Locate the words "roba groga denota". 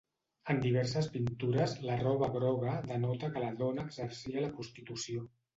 2.01-3.31